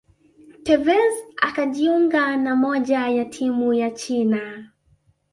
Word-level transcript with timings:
tevez 0.63 1.15
akajiunga 1.41 2.37
na 2.37 2.55
moja 2.55 3.07
ya 3.09 3.25
timu 3.25 3.73
ya 3.73 3.91
China 3.91 4.71